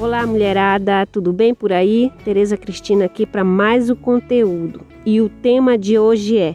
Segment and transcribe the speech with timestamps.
[0.00, 2.12] Olá, mulherada, tudo bem por aí?
[2.24, 4.82] Tereza Cristina aqui para mais o conteúdo.
[5.04, 6.54] E o tema de hoje é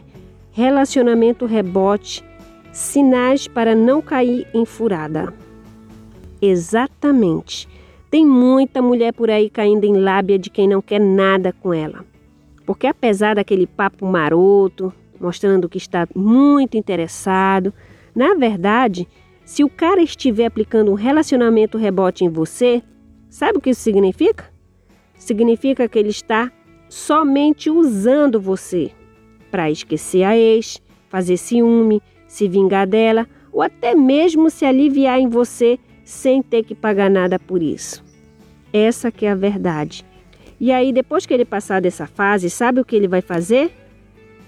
[0.50, 2.24] relacionamento rebote,
[2.72, 5.34] sinais para não cair em furada.
[6.40, 7.68] Exatamente.
[8.10, 12.02] Tem muita mulher por aí caindo em lábia de quem não quer nada com ela.
[12.64, 14.90] Porque apesar daquele papo maroto,
[15.20, 17.74] mostrando que está muito interessado,
[18.16, 19.06] na verdade,
[19.44, 22.82] se o cara estiver aplicando um relacionamento rebote em você,
[23.34, 24.44] Sabe o que isso significa?
[25.18, 26.52] Significa que ele está
[26.88, 28.92] somente usando você
[29.50, 35.28] para esquecer a ex, fazer ciúme, se vingar dela ou até mesmo se aliviar em
[35.28, 38.04] você sem ter que pagar nada por isso.
[38.72, 40.06] Essa que é a verdade.
[40.60, 43.72] E aí, depois que ele passar dessa fase, sabe o que ele vai fazer?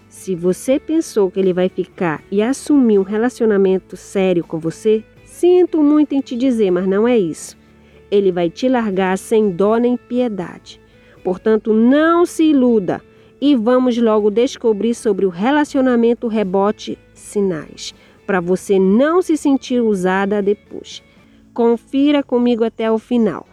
[0.09, 5.83] Se você pensou que ele vai ficar e assumir um relacionamento sério com você, sinto
[5.83, 7.66] muito em te dizer, mas não é isso
[8.11, 10.81] ele vai te largar sem dó nem piedade.
[11.25, 13.03] Portanto, não se iluda
[13.41, 17.95] e vamos logo descobrir sobre o relacionamento rebote sinais,
[18.27, 21.03] para você não se sentir usada depois.
[21.53, 23.47] Confira comigo até o final.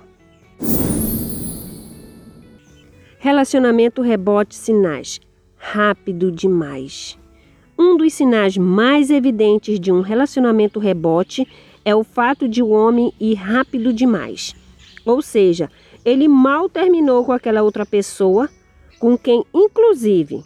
[3.18, 5.22] Relacionamento rebote sinais.
[5.56, 7.18] Rápido demais.
[7.80, 11.48] Um dos sinais mais evidentes de um relacionamento rebote
[11.86, 14.56] é o fato de o homem ir rápido demais.
[15.06, 15.70] Ou seja,
[16.06, 18.50] ele mal terminou com aquela outra pessoa,
[19.00, 20.44] com quem, inclusive,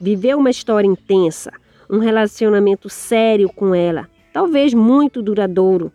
[0.00, 1.52] viveu uma história intensa,
[1.88, 5.92] um relacionamento sério com ela, talvez muito duradouro.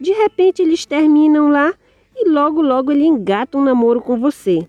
[0.00, 1.74] De repente, eles terminam lá
[2.14, 4.66] e logo, logo ele engata um namoro com você.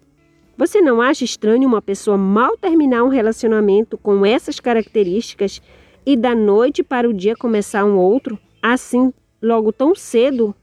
[0.57, 5.61] Você não acha estranho uma pessoa mal terminar um relacionamento com essas características
[6.05, 10.55] e da noite para o dia começar um outro, assim logo tão cedo?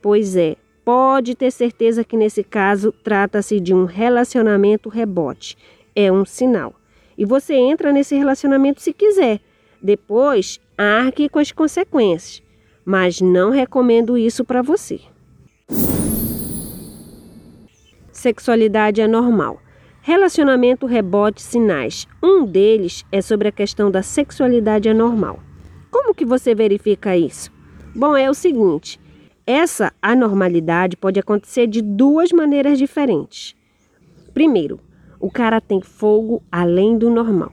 [0.00, 5.56] Pois é, pode ter certeza que nesse caso trata-se de um relacionamento rebote.
[5.94, 6.74] É um sinal.
[7.16, 9.40] E você entra nesse relacionamento se quiser.
[9.82, 12.42] Depois, arque com as consequências.
[12.84, 15.00] Mas não recomendo isso para você.
[18.10, 19.60] Sexualidade anormal.
[20.00, 22.08] Relacionamento rebote sinais.
[22.20, 25.38] Um deles é sobre a questão da sexualidade anormal.
[25.90, 27.52] Como que você verifica isso?
[27.94, 28.98] Bom, é o seguinte:
[29.46, 33.54] essa anormalidade pode acontecer de duas maneiras diferentes.
[34.32, 34.80] Primeiro,
[35.20, 37.52] o cara tem fogo além do normal.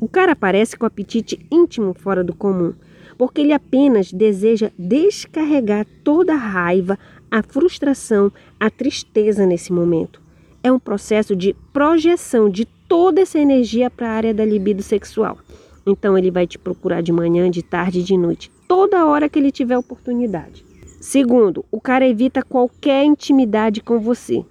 [0.00, 2.72] O cara aparece com apetite íntimo fora do comum,
[3.16, 6.96] porque ele apenas deseja descarregar toda a raiva,
[7.28, 8.30] a frustração,
[8.60, 10.22] a tristeza nesse momento.
[10.62, 15.36] É um processo de projeção de toda essa energia para a área da libido sexual.
[15.84, 19.38] Então ele vai te procurar de manhã, de tarde e de noite toda hora que
[19.38, 20.64] ele tiver oportunidade.
[21.00, 24.44] Segundo, o cara evita qualquer intimidade com você.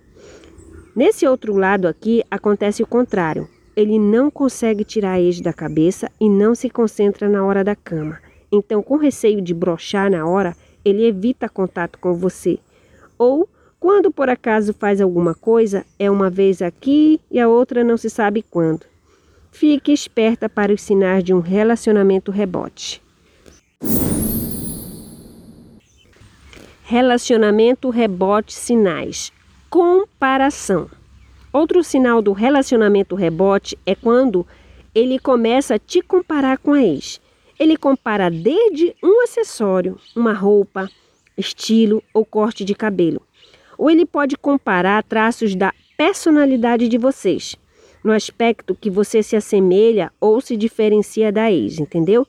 [0.95, 3.47] Nesse outro lado aqui acontece o contrário.
[3.75, 7.75] Ele não consegue tirar a ex da cabeça e não se concentra na hora da
[7.75, 8.17] cama.
[8.51, 12.57] Então, com receio de brochar na hora, ele evita contato com você.
[13.19, 13.47] Ou,
[13.79, 18.09] quando por acaso faz alguma coisa, é uma vez aqui e a outra não se
[18.09, 18.85] sabe quando.
[19.51, 23.05] Fique esperta para os sinais de um relacionamento rebote.
[26.89, 29.33] Relacionamento rebote sinais.
[29.69, 30.89] Comparação.
[31.51, 34.47] Outro sinal do relacionamento rebote é quando
[34.95, 37.19] ele começa a te comparar com a ex.
[37.59, 40.89] Ele compara desde um acessório, uma roupa,
[41.37, 43.21] estilo ou corte de cabelo.
[43.77, 47.57] Ou ele pode comparar traços da personalidade de vocês,
[48.01, 52.25] no aspecto que você se assemelha ou se diferencia da ex, entendeu?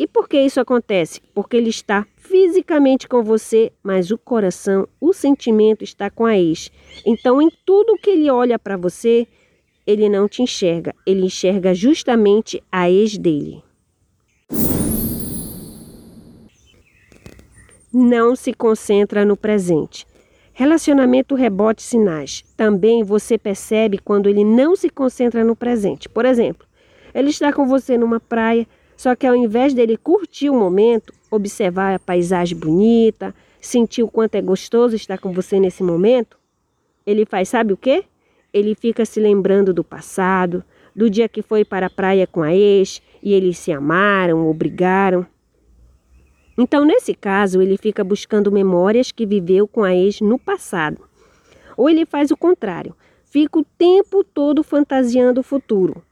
[0.00, 1.20] E por que isso acontece?
[1.34, 6.72] Porque ele está fisicamente com você, mas o coração, o sentimento está com a ex.
[7.04, 9.28] Então, em tudo que ele olha para você,
[9.86, 13.62] ele não te enxerga, ele enxerga justamente a ex dele.
[17.92, 20.06] Não se concentra no presente.
[20.54, 22.42] Relacionamento rebote sinais.
[22.56, 26.08] Também você percebe quando ele não se concentra no presente.
[26.08, 26.66] Por exemplo,
[27.12, 28.66] ele está com você numa praia,
[29.00, 34.34] só que ao invés dele curtir o momento, observar a paisagem bonita, sentir o quanto
[34.34, 36.36] é gostoso estar com você nesse momento,
[37.06, 38.04] ele faz, sabe o quê?
[38.52, 40.62] Ele fica se lembrando do passado,
[40.94, 44.52] do dia que foi para a praia com a ex e eles se amaram ou
[44.52, 45.26] brigaram.
[46.58, 51.00] Então, nesse caso, ele fica buscando memórias que viveu com a ex no passado.
[51.74, 52.94] Ou ele faz o contrário,
[53.24, 56.02] fica o tempo todo fantasiando o futuro.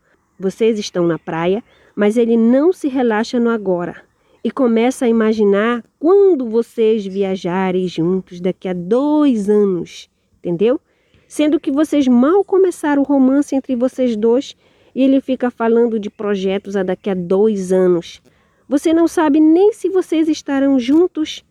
[0.40, 1.62] Vocês estão na praia,
[1.98, 4.04] mas ele não se relaxa no agora.
[4.44, 10.08] E começa a imaginar quando vocês viajarem juntos daqui a dois anos,
[10.38, 10.80] entendeu?
[11.26, 14.56] Sendo que vocês mal começaram o romance entre vocês dois
[14.94, 18.22] e ele fica falando de projetos a daqui a dois anos.
[18.68, 21.44] Você não sabe nem se vocês estarão juntos,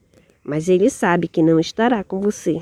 [0.46, 2.62] mas ele sabe que não estará com você.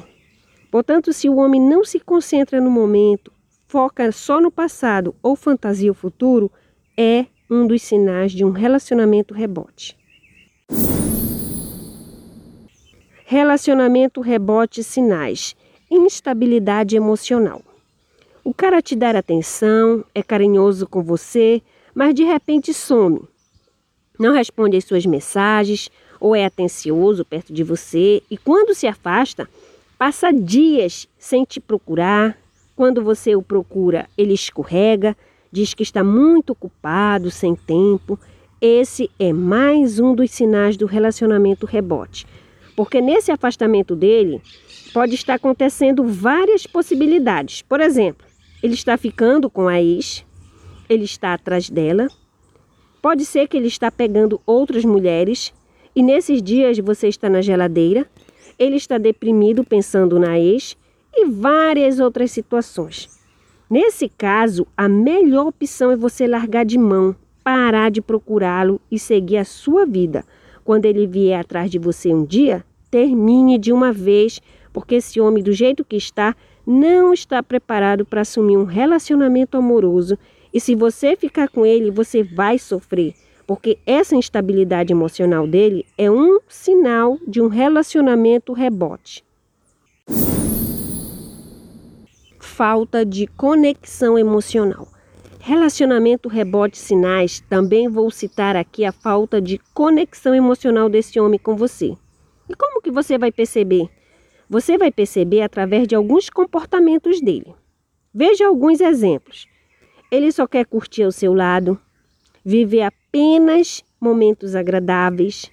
[0.71, 3.31] Portanto, se o homem não se concentra no momento,
[3.67, 6.51] foca só no passado ou fantasia o futuro,
[6.97, 9.95] é um dos sinais de um relacionamento rebote.
[13.25, 15.56] Relacionamento rebote sinais:
[15.89, 17.62] instabilidade emocional.
[18.44, 21.62] O cara te dá atenção, é carinhoso com você,
[21.94, 23.21] mas de repente some.
[24.19, 25.89] Não responde às suas mensagens
[26.19, 29.50] ou é atencioso perto de você e quando se afasta,
[29.98, 32.38] passa dias sem te procurar.
[32.75, 35.15] Quando você o procura, ele escorrega,
[35.55, 38.19] diz que está muito ocupado, sem tempo.
[38.59, 42.27] Esse é mais um dos sinais do relacionamento rebote.
[42.75, 44.41] Porque nesse afastamento dele,
[44.93, 47.61] pode estar acontecendo várias possibilidades.
[47.61, 48.27] Por exemplo,
[48.61, 50.25] ele está ficando com a ex,
[50.89, 52.09] ele está atrás dela.
[53.01, 55.53] Pode ser que ele está pegando outras mulheres
[55.95, 58.05] e nesses dias você está na geladeira,
[58.59, 60.75] ele está deprimido pensando na ex
[61.13, 63.07] e várias outras situações.
[63.69, 69.38] Nesse caso, a melhor opção é você largar de mão, parar de procurá-lo e seguir
[69.38, 70.23] a sua vida.
[70.63, 74.39] Quando ele vier atrás de você um dia, termine de uma vez,
[74.71, 76.35] porque esse homem, do jeito que está,
[76.65, 80.15] não está preparado para assumir um relacionamento amoroso.
[80.53, 83.15] E se você ficar com ele, você vai sofrer,
[83.47, 89.25] porque essa instabilidade emocional dele é um sinal de um relacionamento rebote.
[92.55, 94.87] Falta de conexão emocional.
[95.41, 101.53] Relacionamento rebote sinais, também vou citar aqui a falta de conexão emocional desse homem com
[101.57, 101.97] você.
[102.49, 103.89] E como que você vai perceber?
[104.49, 107.53] Você vai perceber através de alguns comportamentos dele.
[108.13, 109.47] Veja alguns exemplos.
[110.09, 111.77] Ele só quer curtir ao seu lado,
[112.41, 115.51] viver apenas momentos agradáveis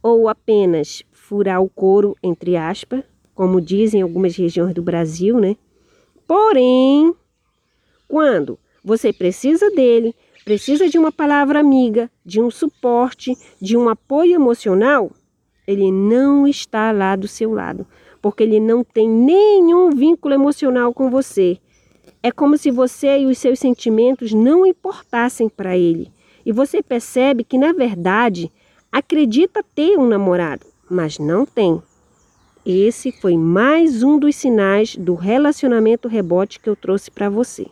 [0.00, 3.02] ou apenas furar o couro, entre aspas,
[3.34, 5.56] como dizem algumas regiões do Brasil, né?
[6.26, 7.14] Porém,
[8.08, 10.14] quando você precisa dele,
[10.44, 15.10] precisa de uma palavra amiga, de um suporte, de um apoio emocional,
[15.66, 17.86] ele não está lá do seu lado,
[18.22, 21.58] porque ele não tem nenhum vínculo emocional com você.
[22.22, 26.12] É como se você e os seus sentimentos não importassem para ele.
[26.44, 28.50] E você percebe que, na verdade,
[28.90, 31.82] acredita ter um namorado, mas não tem.
[32.68, 37.68] Esse foi mais um dos sinais do relacionamento rebote que eu trouxe para você.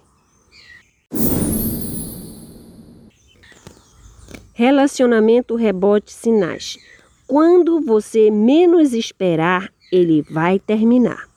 [4.53, 6.79] Relacionamento rebote sinais.
[7.27, 11.29] Quando você menos esperar, ele vai terminar.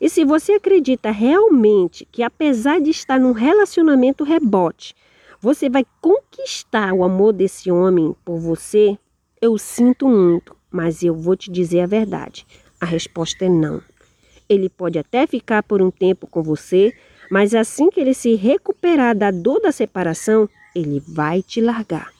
[0.00, 4.94] E se você acredita realmente que, apesar de estar num relacionamento rebote,
[5.40, 8.96] você vai conquistar o amor desse homem por você,
[9.42, 12.46] eu sinto muito, mas eu vou te dizer a verdade.
[12.86, 13.82] A resposta é não.
[14.48, 16.94] Ele pode até ficar por um tempo com você,
[17.28, 22.12] mas assim que ele se recuperar da dor da separação, ele vai te largar.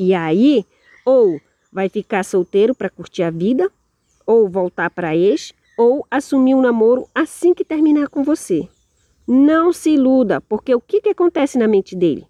[0.00, 0.64] E aí,
[1.04, 1.38] ou
[1.70, 3.70] vai ficar solteiro para curtir a vida,
[4.24, 8.66] ou voltar para ex, ou assumir um namoro assim que terminar com você.
[9.28, 12.26] Não se iluda, porque o que, que acontece na mente dele?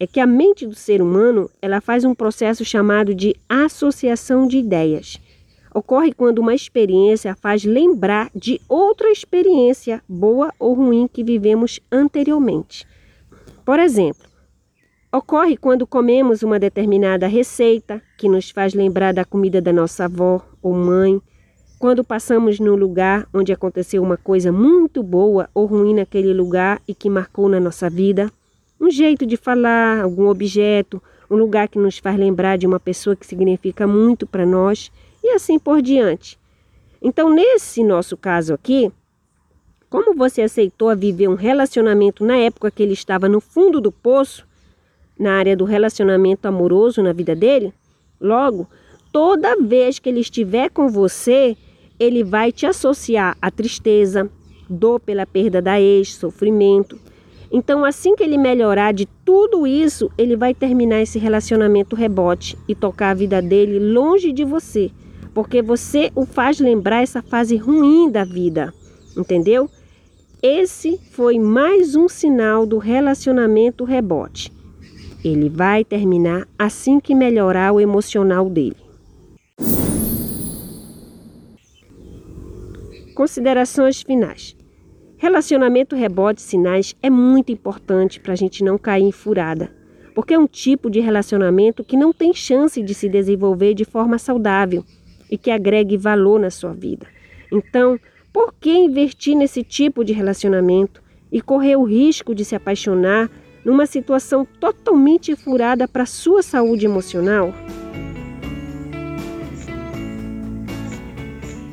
[0.00, 4.58] É que a mente do ser humano ela faz um processo chamado de associação de
[4.58, 5.20] ideias
[5.74, 12.86] ocorre quando uma experiência faz lembrar de outra experiência, boa ou ruim, que vivemos anteriormente.
[13.64, 14.28] Por exemplo,
[15.12, 20.42] ocorre quando comemos uma determinada receita que nos faz lembrar da comida da nossa avó
[20.62, 21.20] ou mãe,
[21.78, 26.94] quando passamos num lugar onde aconteceu uma coisa muito boa ou ruim naquele lugar e
[26.94, 28.30] que marcou na nossa vida,
[28.80, 33.16] um jeito de falar, algum objeto, um lugar que nos faz lembrar de uma pessoa
[33.16, 34.90] que significa muito para nós
[35.22, 36.38] e assim por diante.
[37.00, 38.90] Então, nesse nosso caso aqui,
[39.90, 43.90] como você aceitou a viver um relacionamento na época que ele estava no fundo do
[43.92, 44.46] poço,
[45.18, 47.74] na área do relacionamento amoroso na vida dele,
[48.20, 48.68] logo,
[49.12, 51.56] toda vez que ele estiver com você,
[51.98, 54.30] ele vai te associar à tristeza,
[54.70, 56.98] dor pela perda da ex, sofrimento.
[57.50, 62.74] Então, assim que ele melhorar de tudo isso, ele vai terminar esse relacionamento rebote e
[62.74, 64.90] tocar a vida dele longe de você
[65.34, 68.72] porque você o faz lembrar essa fase ruim da vida,
[69.16, 69.68] entendeu?
[70.42, 74.52] Esse foi mais um sinal do relacionamento rebote.
[75.24, 78.76] Ele vai terminar assim que melhorar o emocional dele.
[83.14, 84.56] Considerações finais.
[85.16, 89.70] Relacionamento rebote sinais é muito importante para a gente não cair em furada,
[90.12, 94.18] porque é um tipo de relacionamento que não tem chance de se desenvolver de forma
[94.18, 94.84] saudável
[95.32, 97.06] e que agregue valor na sua vida.
[97.50, 97.98] Então,
[98.30, 103.30] por que investir nesse tipo de relacionamento e correr o risco de se apaixonar
[103.64, 107.54] numa situação totalmente furada para sua saúde emocional?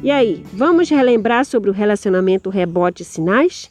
[0.02, 3.70] E aí, vamos relembrar sobre o relacionamento rebote sinais?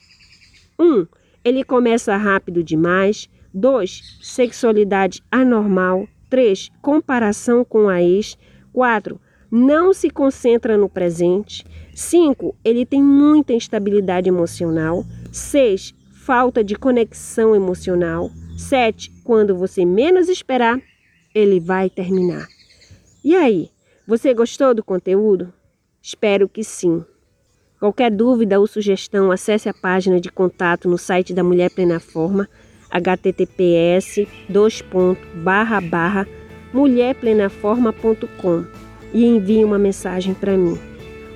[0.78, 0.84] 1.
[0.84, 1.06] Um,
[1.42, 3.26] ele começa rápido demais.
[3.54, 4.18] 2.
[4.20, 6.06] Sexualidade anormal.
[6.28, 6.68] 3.
[6.82, 8.36] Comparação com a ex.
[8.70, 9.18] 4.
[9.50, 11.64] Não se concentra no presente.
[11.94, 12.54] 5.
[12.64, 15.04] Ele tem muita instabilidade emocional.
[15.32, 15.94] 6.
[16.24, 18.30] Falta de conexão emocional.
[18.56, 19.10] 7.
[19.24, 20.80] Quando você menos esperar,
[21.34, 22.46] ele vai terminar.
[23.24, 23.70] E aí,
[24.06, 25.52] você gostou do conteúdo?
[26.02, 27.04] Espero que sim.
[27.78, 32.48] Qualquer dúvida ou sugestão, acesse a página de contato no site da Mulher Plena Forma,
[32.90, 34.26] https
[36.72, 40.78] mulherplenaforma.com e envie uma mensagem para mim.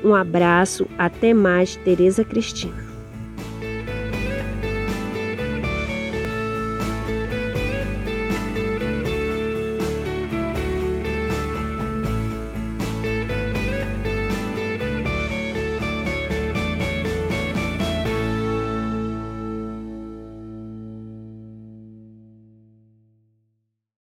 [0.04, 2.91] Um abraço, até mais, Tereza Cristina.